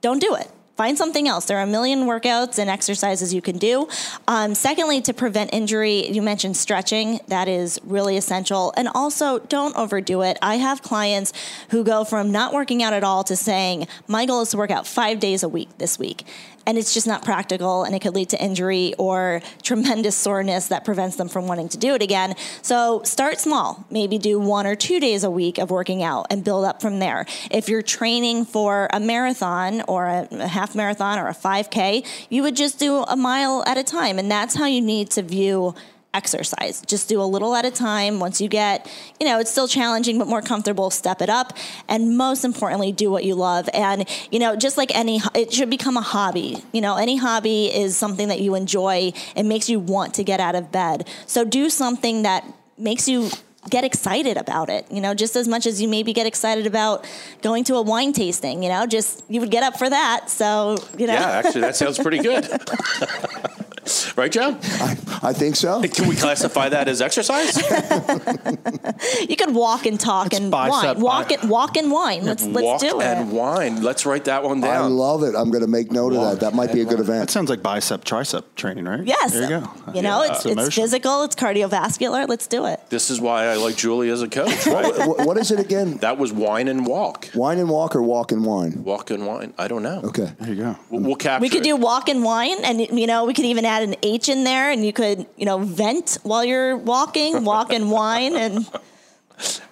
[0.00, 1.44] don't do it find something else.
[1.44, 3.86] There are a million workouts and exercises you can do.
[4.26, 7.20] Um, secondly, to prevent injury, you mentioned stretching.
[7.28, 8.72] That is really essential.
[8.78, 10.38] And also, don't overdo it.
[10.40, 11.34] I have clients
[11.68, 14.70] who go from not working out at all to saying, my goal is to work
[14.70, 16.24] out five days a week this week
[16.70, 20.84] and it's just not practical and it could lead to injury or tremendous soreness that
[20.84, 22.36] prevents them from wanting to do it again.
[22.62, 23.84] So start small.
[23.90, 27.00] Maybe do one or two days a week of working out and build up from
[27.00, 27.26] there.
[27.50, 32.54] If you're training for a marathon or a half marathon or a 5K, you would
[32.54, 34.20] just do a mile at a time.
[34.20, 35.74] And that's how you need to view
[36.12, 36.82] exercise.
[36.86, 38.18] Just do a little at a time.
[38.18, 38.90] Once you get,
[39.20, 41.56] you know, it's still challenging but more comfortable, step it up.
[41.88, 43.68] And most importantly, do what you love.
[43.72, 46.62] And, you know, just like any, it should become a hobby.
[46.72, 50.40] You know, any hobby is something that you enjoy and makes you want to get
[50.40, 51.08] out of bed.
[51.26, 52.44] So do something that
[52.76, 53.30] makes you
[53.68, 57.06] get excited about it, you know, just as much as you maybe get excited about
[57.42, 60.30] going to a wine tasting, you know, just you would get up for that.
[60.30, 61.12] So, you know.
[61.12, 62.48] Yeah, actually, that sounds pretty good.
[64.16, 64.58] right, Joe?
[64.62, 65.82] I, I, think so.
[65.82, 67.56] Can we classify that as exercise?
[69.28, 71.00] you could walk and talk it's and wine.
[71.00, 72.24] Walk and walk and wine.
[72.24, 72.94] Let's walk let's do it.
[72.94, 73.82] Walk and wine.
[73.82, 74.84] Let's write that one down.
[74.84, 75.34] I love it.
[75.34, 76.50] I'm going to make note walk of that.
[76.50, 77.20] That might be a good event.
[77.20, 79.04] That sounds like bicep tricep training, right?
[79.04, 79.32] Yes.
[79.32, 79.92] There you go.
[79.94, 80.32] You know, yeah.
[80.32, 81.22] it's, it's physical.
[81.24, 82.28] It's cardiovascular.
[82.28, 82.80] Let's do it.
[82.90, 84.66] This is why I like Julie as a coach.
[84.66, 84.96] Right?
[85.06, 85.98] what, what is it again?
[85.98, 87.28] That was wine and walk.
[87.34, 88.84] Wine and walk or walk and wine?
[88.84, 89.54] Walk and wine.
[89.58, 90.00] I don't know.
[90.04, 90.32] Okay.
[90.38, 90.76] There you go.
[90.90, 91.42] We'll, we'll capture.
[91.42, 91.64] We could it.
[91.64, 94.70] do walk and wine, and you know, we could even add an H in there,
[94.70, 98.66] and you could, you know, vent while you're walking, walk and wine, and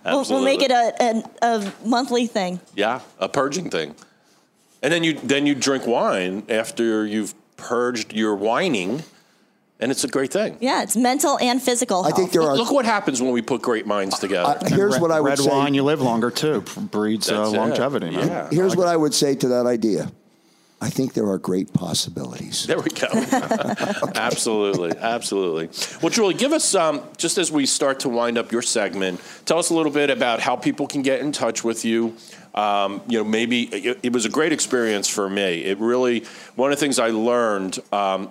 [0.04, 2.60] we'll, we'll, make it a, a, a monthly thing.
[2.74, 3.94] Yeah, a purging thing.
[4.82, 9.02] And then you then you drink wine after you've purged your whining
[9.80, 10.56] and it's a great thing.
[10.60, 12.02] Yeah, it's mental and physical.
[12.02, 12.14] Health.
[12.14, 12.56] I think there are.
[12.56, 14.58] Look what happens when we put great minds together.
[14.60, 15.48] Uh, here's red, what I would red say.
[15.48, 16.60] Red wine, you live longer too.
[16.90, 18.10] Breeds uh, longevity.
[18.10, 18.48] Yeah.
[18.50, 18.92] Here's like what it.
[18.92, 20.10] I would say to that idea.
[20.80, 22.66] I think there are great possibilities.
[22.66, 23.08] There we go.
[24.14, 25.70] absolutely, absolutely.
[26.00, 29.20] Well, Julie, give us um, just as we start to wind up your segment.
[29.44, 32.14] Tell us a little bit about how people can get in touch with you.
[32.54, 35.64] Um, you know, maybe it, it, was a great experience for me.
[35.64, 36.24] It really
[36.54, 37.78] one of the things I learned.
[37.92, 38.28] Um,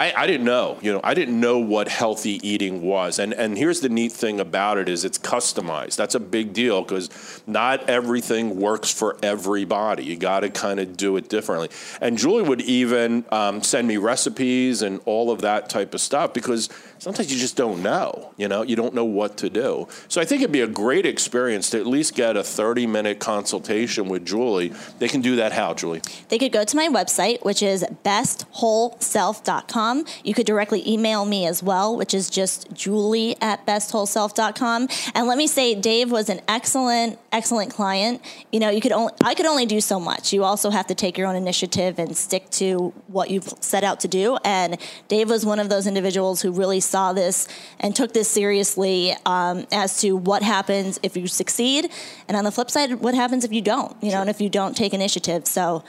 [0.00, 3.20] I, I, didn't know, you know, I didn't know what healthy eating was.
[3.20, 5.94] And and here's the neat thing about it is it's customized.
[5.94, 10.04] That's a big deal because not everything works for everybody.
[10.04, 11.68] You got to kind of do it differently.
[12.00, 16.34] And Julie would even um, send me recipes and all of that type of stuff
[16.34, 16.70] because
[17.04, 19.88] sometimes you just don't know, you know, you don't know what to do.
[20.08, 23.20] So I think it'd be a great experience to at least get a 30 minute
[23.20, 24.72] consultation with Julie.
[24.98, 26.00] They can do that how, Julie?
[26.30, 29.84] They could go to my website, which is bestwholeself.com
[30.22, 34.88] you could directly email me as well, which is just julie at bestwholeself.com.
[35.14, 38.22] And let me say, Dave was an excellent, excellent client.
[38.52, 40.32] You know, you could only, I could only do so much.
[40.32, 44.00] You also have to take your own initiative and stick to what you've set out
[44.00, 44.38] to do.
[44.44, 44.78] And
[45.08, 47.48] Dave was one of those individuals who really saw this
[47.80, 51.90] and took this seriously um, as to what happens if you succeed.
[52.28, 54.48] And on the flip side, what happens if you don't, you know, and if you
[54.48, 55.46] don't take initiative.
[55.46, 55.84] So,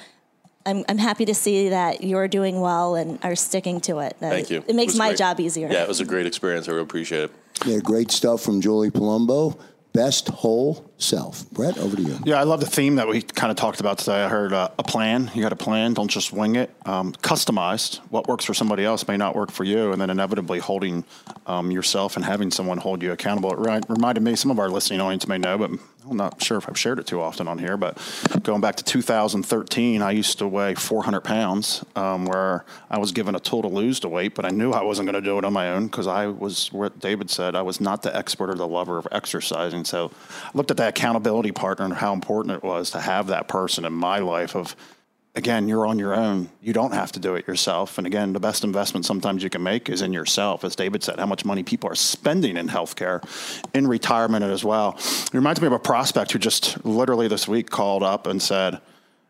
[0.68, 4.18] I'm, I'm happy to see that you're doing well and are sticking to it.
[4.20, 4.64] Thank you.
[4.68, 5.20] It makes it my great.
[5.20, 5.72] job easier.
[5.72, 6.68] Yeah, it was a great experience.
[6.68, 7.32] I really appreciate it.
[7.68, 9.60] Yeah, great stuff from Julie Palumbo.
[9.94, 11.50] Best whole self.
[11.52, 12.18] Brett, over to you.
[12.24, 14.24] Yeah, I love the theme that we kind of talked about today.
[14.24, 15.30] I heard uh, a plan.
[15.34, 15.94] You got a plan.
[15.94, 16.72] Don't just wing it.
[16.86, 17.98] Um, customized.
[18.10, 19.92] What works for somebody else may not work for you.
[19.92, 21.04] And then inevitably holding
[21.46, 23.52] um, yourself and having someone hold you accountable.
[23.52, 25.72] It reminded me, some of our listening audience may know, but
[26.10, 27.98] I'm not sure if I've shared it too often on here, but
[28.44, 33.36] going back to 2013, I used to weigh 400 pounds, um, where I was given
[33.36, 35.46] a tool to lose the weight, but I knew I wasn't going to do it
[35.46, 38.56] on my own because I was, what David said, I was not the expert or
[38.56, 39.84] the lover of exercising.
[39.84, 40.12] So
[40.44, 43.86] I looked at that accountability partner and how important it was to have that person
[43.86, 44.76] in my life of,
[45.36, 46.50] again, you're on your own.
[46.62, 47.98] You don't have to do it yourself.
[47.98, 50.64] And again, the best investment sometimes you can make is in yourself.
[50.64, 53.24] As David said, how much money people are spending in healthcare,
[53.74, 54.96] in retirement as well.
[54.98, 58.80] It reminds me of a prospect who just literally this week called up and said,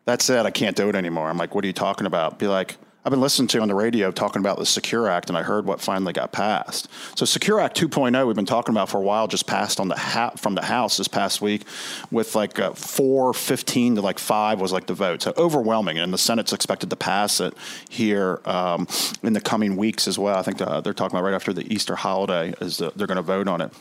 [0.06, 1.30] That's it, I can't do it anymore.
[1.30, 2.40] I'm like, What are you talking about?
[2.40, 5.38] Be like, I've been listening to on the radio talking about the Secure Act, and
[5.38, 6.90] I heard what finally got passed.
[7.14, 9.96] So Secure Act 2.0, we've been talking about for a while, just passed on the
[9.96, 11.66] ha- from the House this past week,
[12.10, 15.22] with like uh, four, 15 to like five was like the vote.
[15.22, 17.54] So overwhelming, and the Senate's expected to pass it
[17.92, 18.88] here um,
[19.22, 20.40] in the coming weeks as well.
[20.40, 23.18] I think uh, they're talking about right after the Easter holiday is the, they're going
[23.18, 23.72] to vote on it.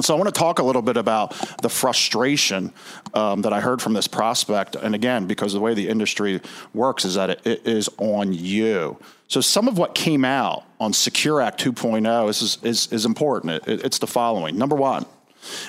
[0.00, 2.72] So I want to talk a little bit about the frustration
[3.14, 4.76] um, that I heard from this prospect.
[4.76, 6.40] And again, because the way the industry
[6.72, 8.96] works is that it, it is on you.
[9.26, 13.66] So some of what came out on Secure Act 2.0 is, is, is important.
[13.66, 14.56] It, it's the following.
[14.56, 15.04] Number one,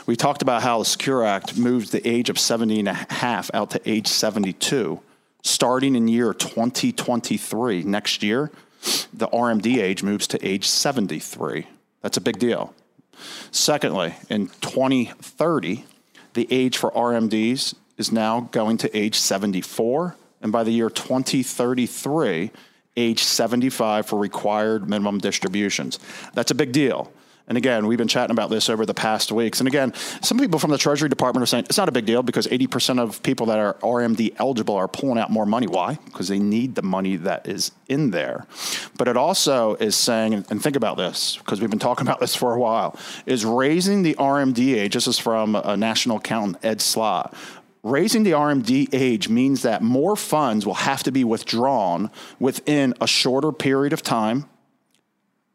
[0.05, 3.49] we talked about how the Secure Act moves the age of 70 and a half
[3.53, 4.99] out to age 72.
[5.41, 8.51] Starting in year 2023, next year,
[9.11, 11.67] the RMD age moves to age 73.
[12.01, 12.73] That's a big deal.
[13.51, 15.85] Secondly, in 2030,
[16.33, 20.15] the age for RMDs is now going to age 74.
[20.41, 22.51] And by the year 2033,
[22.95, 25.99] age 75 for required minimum distributions.
[26.33, 27.11] That's a big deal.
[27.49, 29.59] And again, we've been chatting about this over the past weeks.
[29.59, 32.21] And again, some people from the Treasury Department are saying it's not a big deal
[32.21, 35.65] because 80% of people that are RMD eligible are pulling out more money.
[35.65, 35.97] Why?
[36.05, 38.45] Because they need the money that is in there.
[38.97, 42.35] But it also is saying, and think about this, because we've been talking about this
[42.35, 42.95] for a while,
[43.25, 44.93] is raising the RMD age.
[44.93, 47.33] This is from a national accountant, Ed Slott.
[47.81, 53.07] Raising the RMD age means that more funds will have to be withdrawn within a
[53.07, 54.45] shorter period of time,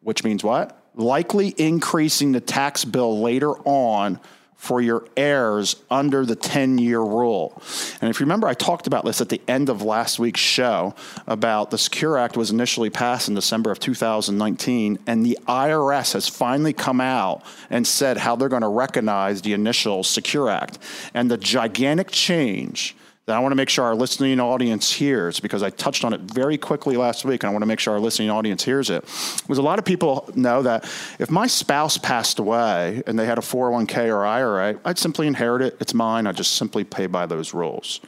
[0.01, 0.84] which means what?
[0.95, 4.21] Likely increasing the tax bill later on
[4.65, 7.61] for your heirs under the 10 year rule.
[8.01, 10.95] And if you remember, I talked about this at the end of last week's show
[11.27, 16.29] about the Secure Act was initially passed in December of 2019, and the IRS has
[16.29, 20.79] finally come out and said how they're going to recognize the initial Secure Act.
[21.13, 25.63] And the gigantic change that I want to make sure our listening audience hears because
[25.63, 28.01] I touched on it very quickly last week and I want to make sure our
[28.01, 29.03] listening audience hears it.
[29.43, 30.85] Because a lot of people know that
[31.19, 35.63] if my spouse passed away and they had a 401k or IRA, I'd simply inherit
[35.63, 35.77] it.
[35.81, 36.27] It's mine.
[36.27, 38.01] I just simply pay by those rules.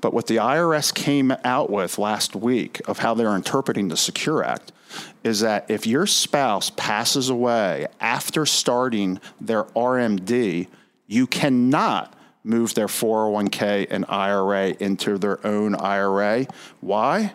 [0.00, 4.42] But what the IRS came out with last week of how they're interpreting the Secure
[4.42, 4.72] Act
[5.22, 10.66] is that if your spouse passes away after starting their RMD,
[11.06, 16.46] you cannot move their 401k and IRA into their own IRA.
[16.80, 17.34] Why?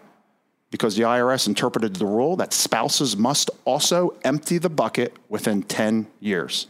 [0.69, 6.07] Because the IRS interpreted the rule that spouses must also empty the bucket within 10
[6.19, 6.67] years.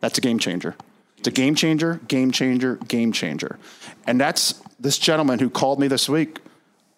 [0.00, 0.74] That's a game changer.
[1.18, 3.58] It's a game changer, game changer, game changer.
[4.06, 6.38] And that's this gentleman who called me this week.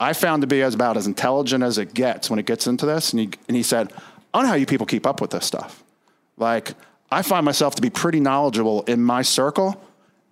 [0.00, 2.86] I found to be as about as intelligent as it gets when it gets into
[2.86, 3.12] this.
[3.12, 5.44] And he, and he said, I don't know how you people keep up with this
[5.44, 5.82] stuff.
[6.36, 6.74] Like,
[7.10, 9.82] I find myself to be pretty knowledgeable in my circle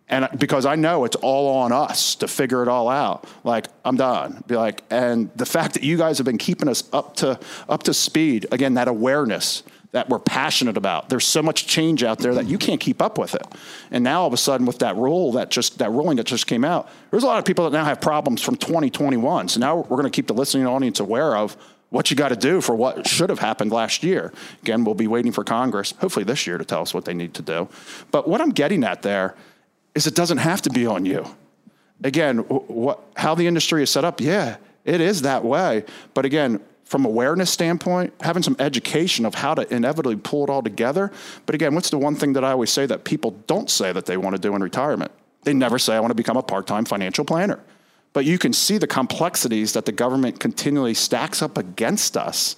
[0.09, 3.27] and because I know it's all on us to figure it all out.
[3.43, 4.45] Like I'm done.
[4.47, 7.39] Be like, and the fact that you guys have been keeping us up to
[7.69, 11.09] up to speed again, that awareness that we're passionate about.
[11.09, 13.47] There's so much change out there that you can't keep up with it.
[13.91, 16.47] And now all of a sudden, with that rule that just that ruling that just
[16.47, 19.49] came out, there's a lot of people that now have problems from 2021.
[19.49, 21.57] So now we're going to keep the listening audience aware of
[21.91, 24.33] what you got to do for what should have happened last year.
[24.63, 27.35] Again, we'll be waiting for Congress, hopefully this year, to tell us what they need
[27.35, 27.69] to do.
[28.11, 29.35] But what I'm getting at there
[29.97, 31.27] is it doesn't have to be on you.
[32.05, 35.85] Again, what, how the industry is set up, yeah, it is that way.
[36.13, 40.63] But again, from awareness standpoint, having some education of how to inevitably pull it all
[40.63, 41.11] together.
[41.47, 44.05] But again, what's the one thing that I always say that people don't say that
[44.05, 45.11] they want to do in retirement?
[45.43, 47.59] They never say, I want to become a part time financial planner.
[48.13, 52.57] But you can see the complexities that the government continually stacks up against us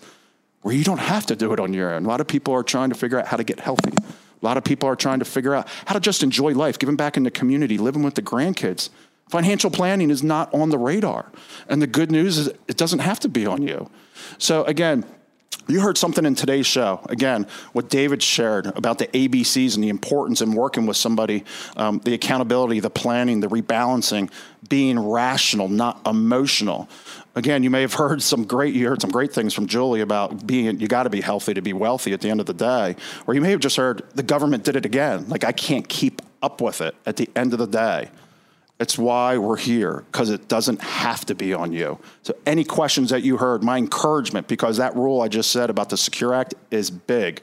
[0.63, 2.05] where you don't have to do it on your own.
[2.05, 3.93] A lot of people are trying to figure out how to get healthy.
[4.41, 6.97] A lot of people are trying to figure out how to just enjoy life, giving
[6.97, 8.91] back in the community, living with the grandkids.
[9.29, 11.31] Financial planning is not on the radar.
[11.69, 13.91] And the good news is it doesn't have to be on you.
[14.39, 15.05] So, again,
[15.67, 17.01] you heard something in today's show.
[17.11, 21.45] Again, what David shared about the ABCs and the importance in working with somebody,
[21.77, 24.31] um, the accountability, the planning, the rebalancing,
[24.69, 26.89] being rational, not emotional
[27.39, 30.47] again, you may have heard some great, you heard some great things from Julie about
[30.47, 32.97] being, you got to be healthy to be wealthy at the end of the day.
[33.27, 35.29] Or you may have just heard the government did it again.
[35.29, 38.11] Like I can't keep up with it at the end of the day.
[38.81, 41.99] It's why we're here, because it doesn't have to be on you.
[42.23, 45.89] So, any questions that you heard, my encouragement, because that rule I just said about
[45.89, 47.43] the Secure Act is big.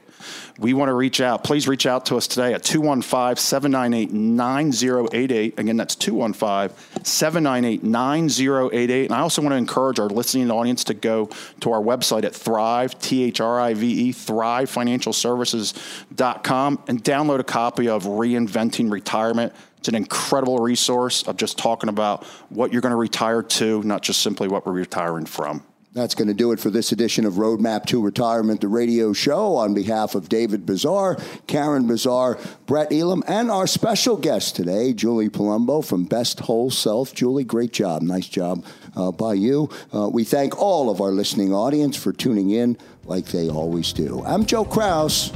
[0.58, 1.44] We want to reach out.
[1.44, 5.58] Please reach out to us today at 215 798 9088.
[5.58, 6.74] Again, that's 215
[7.04, 9.04] 798 9088.
[9.04, 11.28] And I also want to encourage our listening audience to go
[11.60, 17.44] to our website at Thrive, T H R I V E, thrivefinancialservices.com, and download a
[17.44, 19.52] copy of Reinventing Retirement.
[19.86, 24.02] It's an incredible resource of just talking about what you're going to retire to, not
[24.02, 25.62] just simply what we're retiring from.
[25.92, 29.54] That's going to do it for this edition of Roadmap to Retirement, the radio show.
[29.54, 35.28] On behalf of David Bazaar, Karen Bazaar, Brett Elam, and our special guest today, Julie
[35.28, 37.14] Palumbo from Best Whole Self.
[37.14, 38.02] Julie, great job.
[38.02, 38.64] Nice job
[38.96, 39.70] uh, by you.
[39.94, 44.24] Uh, we thank all of our listening audience for tuning in like they always do.
[44.24, 45.32] I'm Joe Kraus.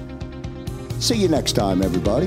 [0.98, 2.26] See you next time, everybody.